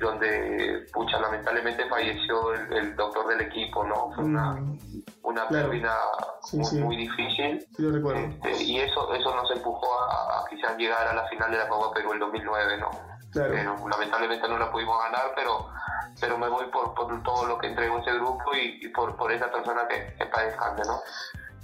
donde, 0.00 0.86
pucha, 0.92 1.18
lamentablemente 1.20 1.88
falleció 1.88 2.52
el, 2.54 2.72
el 2.72 2.96
doctor 2.96 3.26
del 3.28 3.40
equipo, 3.42 3.84
¿no? 3.84 4.12
Fue 4.14 4.24
una, 4.24 4.52
Mm, 4.52 4.78
una 5.22 5.46
Claro. 5.46 5.68
pérdida 5.70 5.96
Sí, 6.42 6.56
muy, 6.56 6.66
sí. 6.66 6.76
muy 6.80 6.96
difícil. 6.96 7.66
Sí 7.76 7.82
lo 7.82 7.92
recuerdo. 7.92 8.20
Este, 8.20 8.62
y 8.64 8.78
eso 8.80 9.12
eso 9.14 9.34
nos 9.36 9.50
empujó 9.50 9.86
a, 10.02 10.40
a 10.40 10.44
quizás 10.48 10.76
llegar 10.76 11.06
a 11.06 11.14
la 11.14 11.26
final 11.28 11.50
de 11.50 11.58
la 11.58 11.68
Copa 11.68 11.92
Perú 11.94 12.12
el 12.12 12.18
2009, 12.18 12.78
¿no? 12.78 12.90
Claro. 13.30 13.52
Pero 13.52 13.88
lamentablemente 13.88 14.48
no 14.48 14.58
la 14.58 14.70
pudimos 14.70 14.98
ganar, 15.04 15.32
pero 15.36 15.68
pero 16.20 16.36
me 16.38 16.48
voy 16.48 16.66
por, 16.72 16.94
por 16.94 17.22
todo 17.22 17.46
lo 17.46 17.58
que 17.58 17.68
entregó 17.68 17.98
ese 17.98 18.12
grupo 18.14 18.52
y, 18.54 18.80
y 18.84 18.88
por, 18.88 19.14
por 19.16 19.30
esa 19.30 19.48
persona 19.52 19.86
que, 19.86 20.14
que 20.16 20.24
está 20.24 20.42
descanse, 20.42 20.82
¿no? 20.84 21.00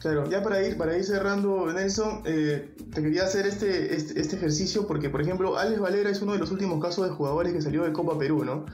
Claro, 0.05 0.29
ya 0.29 0.43
para 0.43 0.61
ir, 0.61 0.77
para 0.77 0.95
ir 0.99 1.03
cerrando, 1.03 1.73
Nelson, 1.73 2.21
eh, 2.27 2.75
te 2.93 3.01
quería 3.03 3.25
hacer 3.25 3.47
este, 3.47 3.97
este, 3.97 4.21
este 4.21 4.37
ejercicio 4.37 4.87
porque, 4.87 5.09
por 5.09 5.23
ejemplo, 5.23 5.57
Alex 5.57 5.81
Valera 5.81 6.11
es 6.11 6.21
uno 6.21 6.35
de 6.35 6.39
los 6.39 6.51
últimos 6.51 6.79
casos 6.79 7.09
de 7.09 7.15
jugadores 7.15 7.55
que 7.55 7.63
salió 7.63 7.85
de 7.85 7.93
Copa 7.95 8.19
Perú, 8.19 8.45
¿no? 8.45 8.67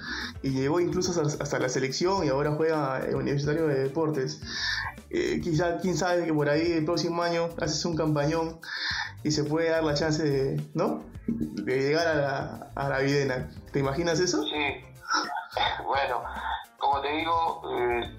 Y 0.42 0.50
llegó 0.50 0.80
incluso 0.80 1.12
hasta, 1.22 1.58
la 1.60 1.68
selección 1.68 2.26
y 2.26 2.30
ahora 2.30 2.50
juega 2.56 3.06
en 3.06 3.14
Universitario 3.14 3.68
de 3.68 3.74
Deportes. 3.84 4.40
Eh, 5.10 5.40
quizá, 5.40 5.78
quién 5.78 5.96
sabe 5.96 6.24
que 6.24 6.34
por 6.34 6.48
ahí 6.48 6.72
el 6.72 6.84
próximo 6.84 7.22
año 7.22 7.50
haces 7.60 7.84
un 7.84 7.94
campañón 7.94 8.58
y 9.22 9.30
se 9.30 9.44
puede 9.44 9.70
dar 9.70 9.84
la 9.84 9.94
chance 9.94 10.24
de, 10.24 10.60
¿no? 10.74 11.04
De 11.28 11.78
llegar 11.78 12.08
a 12.08 12.14
la, 12.16 12.72
a 12.74 12.88
la 12.88 12.98
Videna. 12.98 13.48
¿Te 13.70 13.78
imaginas 13.78 14.18
eso? 14.18 14.42
Sí, 14.42 14.82
bueno, 15.84 16.24
como 16.76 17.00
te 17.00 17.08
digo, 17.12 17.62
eh, 17.78 18.16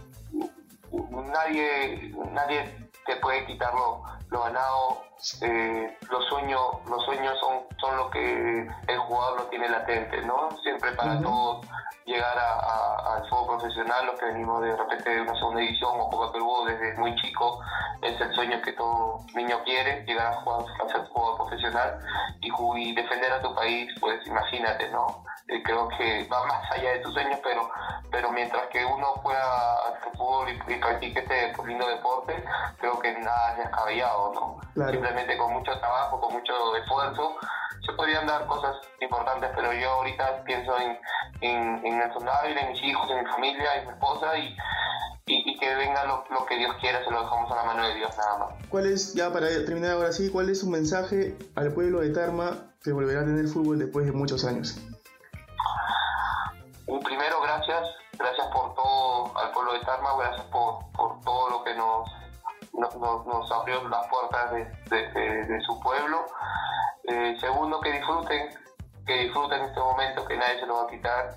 nadie, 1.30 2.16
nadie 2.32 2.81
te 3.06 3.16
puede 3.18 3.46
quitar 3.46 3.74
lo, 3.74 4.04
lo 4.30 4.44
ganado. 4.44 5.04
Eh, 5.42 5.98
los 6.10 6.26
sueños, 6.26 6.60
los 6.90 7.06
sueños 7.06 7.38
son, 7.40 7.60
son 7.80 7.96
lo 7.96 8.10
que 8.10 8.68
el 8.88 9.00
jugador 9.00 9.42
lo 9.42 9.46
tiene 9.48 9.70
latente, 9.70 10.22
¿no? 10.24 10.50
Siempre 10.64 10.92
para 10.94 11.22
todos 11.22 11.66
llegar 12.06 12.38
al 12.38 13.30
fútbol 13.30 13.60
profesional, 13.60 14.06
los 14.08 14.20
que 14.20 14.26
venimos 14.26 14.62
de 14.62 14.76
repente 14.76 15.10
de 15.10 15.22
una 15.22 15.36
segunda 15.36 15.62
división 15.62 15.92
o 15.94 16.10
Copa 16.10 16.32
Perú 16.34 16.66
desde 16.66 16.98
muy 16.98 17.16
chico, 17.18 17.62
es 18.02 18.20
el 18.20 18.34
sueño 18.34 18.62
que 18.62 18.74
todo 18.74 19.20
niño 19.36 19.64
quiere, 19.64 20.04
llegar 20.06 20.34
a, 20.34 20.42
jugar, 20.42 20.66
a 20.84 20.90
ser 20.90 21.08
jugador 21.10 21.38
profesional 21.38 22.00
y, 22.42 22.52
y 22.78 22.96
defender 22.96 23.32
a 23.32 23.42
tu 23.42 23.54
país, 23.54 23.92
pues 24.00 24.26
imagínate, 24.26 24.90
¿no? 24.90 25.24
Eh, 25.48 25.62
creo 25.64 25.88
que 25.98 26.28
va 26.32 26.46
más 26.46 26.72
allá 26.72 26.92
de 26.92 27.00
tus 27.00 27.14
sueños, 27.14 27.40
pero 27.44 27.70
pero 28.12 28.32
mientras 28.32 28.68
que 28.68 28.84
uno 28.84 29.14
pueda 29.24 29.74
hacer 29.88 30.12
fútbol 30.18 30.50
y, 30.50 30.76
practique 30.76 31.20
este 31.20 31.54
lindo 31.66 31.88
deporte, 31.88 32.44
creo 32.78 33.00
que 33.00 33.14
nada 33.20 33.54
es 33.54 33.58
descabellado, 33.60 34.34
¿no? 34.76 34.90
Simplemente 34.92 35.38
con 35.38 35.54
mucho 35.54 35.72
trabajo, 35.80 36.20
con 36.20 36.34
mucho 36.34 36.76
esfuerzo, 36.76 37.38
se 37.86 37.94
podrían 37.94 38.28
dar 38.28 38.46
cosas 38.48 38.76
importantes, 39.00 39.50
pero 39.56 39.74
yo 39.74 39.90
ahorita 39.92 40.44
pienso 40.44 40.78
en, 40.78 40.98
en, 41.42 41.86
en 41.86 42.02
el 42.02 42.58
en 42.58 42.72
mis 42.72 42.84
hijos, 42.84 43.10
en 43.10 43.24
mi 43.24 43.32
familia, 43.32 43.76
en 43.78 43.88
mi 43.88 43.94
esposa 43.94 44.38
y, 44.38 44.56
y, 45.26 45.58
que 45.58 45.76
venga 45.76 46.06
lo, 46.06 46.26
lo, 46.30 46.46
que 46.46 46.58
Dios 46.58 46.76
quiera, 46.82 47.04
se 47.04 47.12
lo 47.12 47.22
dejamos 47.22 47.50
a 47.52 47.56
la 47.56 47.64
mano 47.64 47.88
de 47.88 47.96
Dios 47.96 48.12
nada 48.18 48.38
más. 48.38 48.68
¿Cuál 48.70 48.88
es, 48.88 49.14
ya 49.14 49.32
para 49.32 49.48
terminar 49.48 49.92
ahora 49.92 50.12
sí, 50.12 50.30
cuál 50.30 50.50
es 50.50 50.60
su 50.60 50.70
mensaje 50.70 51.38
al 51.56 51.74
pueblo 51.74 52.02
de 52.02 52.10
Tarma 52.10 52.74
que 52.84 52.92
volverá 52.92 53.22
a 53.22 53.26
tener 53.26 53.48
fútbol 53.48 53.80
después 53.80 54.06
de 54.06 54.12
muchos 54.12 54.44
años? 54.44 54.78
Primero, 57.22 57.42
gracias, 57.44 57.88
gracias 58.18 58.48
por 58.48 58.74
todo 58.74 59.38
al 59.38 59.52
pueblo 59.52 59.74
de 59.74 59.80
Tarma, 59.82 60.16
gracias 60.18 60.44
por, 60.48 60.92
por 60.92 61.22
todo 61.22 61.52
lo 61.52 61.64
que 61.64 61.76
nos, 61.76 62.10
nos, 62.74 63.28
nos, 63.28 63.52
abrió 63.52 63.88
las 63.90 64.08
puertas 64.08 64.52
de, 64.52 65.46
de, 65.46 65.62
su 65.62 65.80
pueblo. 65.82 66.26
Eh, 67.04 67.38
segundo, 67.40 67.80
que 67.80 67.92
disfruten, 67.92 68.50
que 69.06 69.14
disfruten 69.20 69.62
este 69.62 69.80
momento, 69.80 70.26
que 70.26 70.36
nadie 70.36 70.62
se 70.62 70.66
lo 70.66 70.78
va 70.78 70.84
a 70.86 70.88
quitar. 70.88 71.30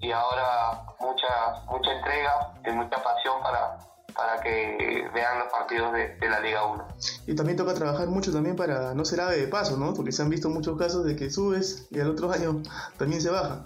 Y 0.00 0.10
ahora 0.10 0.82
mucha, 0.98 1.62
mucha 1.66 1.92
entrega 1.92 2.54
y 2.66 2.70
mucha 2.70 3.00
pasión 3.00 3.40
para, 3.44 3.78
para 4.14 4.40
que 4.40 5.08
vean 5.14 5.38
los 5.38 5.48
partidos 5.52 5.92
de, 5.92 6.28
la 6.28 6.40
Liga 6.40 6.64
1. 6.64 6.86
Y 7.26 7.34
también 7.34 7.56
toca 7.56 7.74
trabajar 7.74 8.08
mucho 8.08 8.32
también 8.32 8.56
para 8.56 8.94
no 8.94 9.04
ser 9.04 9.20
ave 9.20 9.38
de 9.38 9.48
paso, 9.48 9.76
¿no? 9.76 9.94
Porque 9.94 10.12
se 10.12 10.22
han 10.22 10.30
visto 10.30 10.48
muchos 10.48 10.78
casos 10.78 11.04
de 11.04 11.16
que 11.16 11.30
subes 11.30 11.86
y 11.90 12.00
al 12.00 12.10
otro 12.10 12.30
año 12.32 12.62
también 12.98 13.20
se 13.20 13.30
baja. 13.30 13.64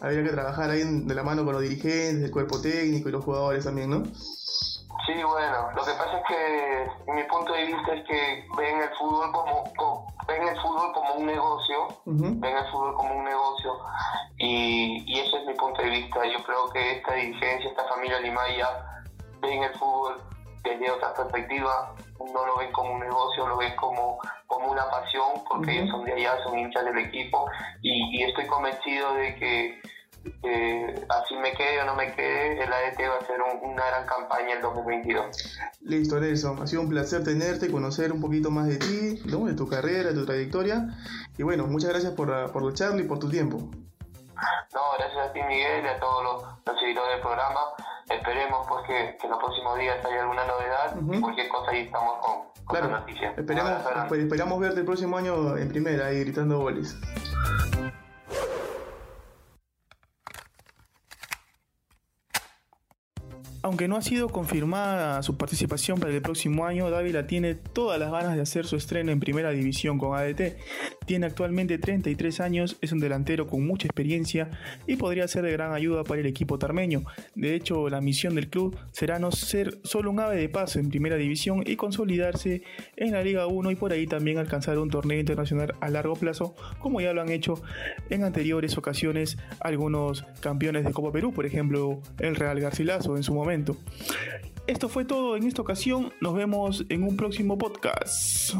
Habría 0.00 0.22
que 0.22 0.30
trabajar 0.30 0.70
ahí 0.70 0.82
de 0.82 1.14
la 1.14 1.22
mano 1.22 1.44
con 1.44 1.54
los 1.54 1.62
dirigentes, 1.62 2.24
el 2.24 2.30
cuerpo 2.30 2.60
técnico 2.60 3.08
y 3.08 3.12
los 3.12 3.24
jugadores 3.24 3.64
también, 3.64 3.90
¿no? 3.90 4.04
Sí, 5.06 5.14
bueno, 5.24 5.70
lo 5.74 5.82
que 5.82 5.92
pasa 5.92 6.18
es 6.18 6.24
que 6.28 7.12
mi 7.12 7.24
punto 7.24 7.52
de 7.52 7.64
vista 7.66 7.94
es 7.94 8.06
que 8.06 8.44
ven 8.56 8.80
el 8.80 8.90
fútbol 8.98 9.32
como, 9.32 10.06
ven 10.28 10.46
el 10.46 10.60
fútbol 10.60 10.92
como 10.92 11.14
un 11.14 11.26
negocio, 11.26 11.88
ven 12.04 12.56
el 12.56 12.70
fútbol 12.70 12.94
como 12.94 13.14
un 13.16 13.24
negocio 13.24 13.78
y, 14.36 15.02
y 15.06 15.20
ese 15.20 15.38
es 15.38 15.46
mi 15.46 15.54
punto 15.54 15.80
de 15.82 15.88
vista. 15.88 16.20
Yo 16.26 16.44
creo 16.44 16.68
que 16.70 16.98
esta 16.98 17.14
dirigencia, 17.14 17.70
esta 17.70 17.84
familia 17.88 18.20
Limaya 18.20 18.99
ven 19.40 19.62
el 19.62 19.72
fútbol 19.74 20.20
desde 20.62 20.90
otra 20.90 21.14
perspectiva, 21.14 21.94
no 22.18 22.46
lo 22.46 22.58
ven 22.58 22.72
como 22.72 22.94
un 22.94 23.00
negocio, 23.00 23.46
lo 23.46 23.56
ven 23.56 23.74
como, 23.76 24.18
como 24.46 24.70
una 24.70 24.88
pasión, 24.90 25.42
porque 25.48 25.72
ellos 25.72 25.90
son 25.90 26.04
de 26.04 26.12
allá, 26.12 26.36
son 26.44 26.58
hinchas 26.58 26.84
del 26.84 26.98
equipo, 26.98 27.50
y, 27.82 28.22
estoy 28.22 28.46
convencido 28.46 29.14
de 29.14 29.34
que 29.36 29.80
así 31.08 31.34
me 31.36 31.52
quede 31.54 31.80
o 31.80 31.84
no 31.86 31.94
me 31.94 32.12
quede, 32.14 32.62
el 32.62 32.70
ADT 32.70 33.00
va 33.08 33.16
a 33.16 33.26
ser 33.26 33.40
una 33.40 33.86
gran 33.86 34.06
campaña 34.06 34.54
en 34.54 34.60
2022. 34.60 35.58
Listo, 35.80 36.20
Nelson, 36.20 36.62
ha 36.62 36.66
sido 36.66 36.82
un 36.82 36.90
placer 36.90 37.24
tenerte, 37.24 37.70
conocer 37.70 38.12
un 38.12 38.20
poquito 38.20 38.50
más 38.50 38.66
de 38.66 38.76
ti, 38.76 39.16
de 39.24 39.54
tu 39.54 39.66
carrera, 39.66 40.10
de 40.10 40.14
tu 40.14 40.26
trayectoria, 40.26 40.88
y 41.38 41.42
bueno, 41.42 41.66
muchas 41.66 41.90
gracias 41.90 42.12
por, 42.12 42.52
por 42.52 42.62
la 42.62 42.74
charla 42.74 43.00
y 43.00 43.04
por 43.04 43.18
tu 43.18 43.30
tiempo. 43.30 43.56
No, 44.74 44.80
gracias 44.98 45.28
a 45.28 45.32
ti 45.32 45.42
Miguel 45.42 45.84
y 45.84 45.88
a 45.88 45.98
todos 45.98 46.22
los, 46.22 46.42
los 46.64 46.80
seguidores 46.80 47.12
del 47.12 47.20
programa 47.20 47.60
esperemos 48.10 48.66
pues 48.68 48.86
que, 48.86 49.16
que, 49.18 49.26
en 49.26 49.30
los 49.30 49.38
próximos 49.38 49.78
días 49.78 50.04
haya 50.04 50.22
alguna 50.22 50.44
novedad 50.46 50.96
y 51.12 51.20
cualquier 51.20 51.48
cosa 51.48 51.70
ahí 51.70 51.82
estamos 51.82 52.18
con, 52.18 52.34
con 52.64 52.76
claro. 52.76 52.88
noticias. 52.90 53.38
Esperamos, 53.38 53.72
pues, 54.08 54.20
esperamos 54.22 54.60
verte 54.60 54.80
el 54.80 54.86
próximo 54.86 55.16
año 55.16 55.56
en 55.56 55.68
primera 55.68 56.06
ahí 56.06 56.20
gritando 56.20 56.58
goles. 56.58 56.96
Aunque 63.62 63.88
no 63.88 63.96
ha 63.96 64.02
sido 64.02 64.30
confirmada 64.30 65.22
su 65.22 65.36
participación 65.36 66.00
para 66.00 66.12
el 66.12 66.22
próximo 66.22 66.64
año, 66.64 66.88
Dávila 66.90 67.26
tiene 67.26 67.54
todas 67.54 68.00
las 68.00 68.10
ganas 68.10 68.34
de 68.34 68.42
hacer 68.42 68.66
su 68.66 68.76
estreno 68.76 69.12
en 69.12 69.20
primera 69.20 69.50
división 69.50 69.98
con 69.98 70.18
ADT. 70.18 70.56
Tiene 71.10 71.26
actualmente 71.26 71.76
33 71.76 72.38
años, 72.38 72.76
es 72.80 72.92
un 72.92 73.00
delantero 73.00 73.48
con 73.48 73.66
mucha 73.66 73.88
experiencia 73.88 74.48
y 74.86 74.94
podría 74.94 75.26
ser 75.26 75.42
de 75.42 75.50
gran 75.50 75.72
ayuda 75.72 76.04
para 76.04 76.20
el 76.20 76.26
equipo 76.28 76.56
tarmeño. 76.56 77.02
De 77.34 77.56
hecho, 77.56 77.88
la 77.88 78.00
misión 78.00 78.36
del 78.36 78.48
club 78.48 78.78
será 78.92 79.18
no 79.18 79.32
ser 79.32 79.80
solo 79.82 80.12
un 80.12 80.20
ave 80.20 80.36
de 80.36 80.48
paso 80.48 80.78
en 80.78 80.88
primera 80.88 81.16
división 81.16 81.64
y 81.66 81.74
consolidarse 81.74 82.62
en 82.94 83.10
la 83.10 83.24
Liga 83.24 83.48
1 83.48 83.72
y 83.72 83.74
por 83.74 83.90
ahí 83.90 84.06
también 84.06 84.38
alcanzar 84.38 84.78
un 84.78 84.88
torneo 84.88 85.18
internacional 85.18 85.74
a 85.80 85.90
largo 85.90 86.14
plazo, 86.14 86.54
como 86.78 87.00
ya 87.00 87.12
lo 87.12 87.22
han 87.22 87.30
hecho 87.30 87.60
en 88.08 88.22
anteriores 88.22 88.78
ocasiones 88.78 89.36
algunos 89.58 90.22
campeones 90.38 90.84
de 90.84 90.92
Copa 90.92 91.10
Perú, 91.10 91.32
por 91.32 91.44
ejemplo 91.44 92.00
el 92.20 92.36
Real 92.36 92.60
Garcilaso 92.60 93.16
en 93.16 93.24
su 93.24 93.34
momento. 93.34 93.76
Esto 94.68 94.88
fue 94.88 95.04
todo 95.04 95.36
en 95.36 95.48
esta 95.48 95.60
ocasión. 95.60 96.12
Nos 96.20 96.34
vemos 96.34 96.84
en 96.88 97.02
un 97.02 97.16
próximo 97.16 97.58
podcast. 97.58 98.54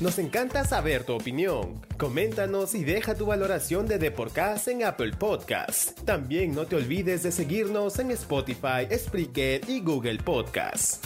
Nos 0.00 0.16
encanta 0.20 0.64
saber 0.64 1.02
tu 1.02 1.14
opinión. 1.14 1.80
Coméntanos 1.98 2.72
y 2.76 2.84
deja 2.84 3.16
tu 3.16 3.26
valoración 3.26 3.88
de 3.88 3.98
Deporcast 3.98 4.68
en 4.68 4.84
Apple 4.84 5.12
Podcast. 5.18 5.98
También 6.04 6.54
no 6.54 6.66
te 6.66 6.76
olvides 6.76 7.24
de 7.24 7.32
seguirnos 7.32 7.98
en 7.98 8.12
Spotify, 8.12 8.86
Spreaker 8.96 9.68
y 9.68 9.80
Google 9.80 10.18
Podcast. 10.18 11.04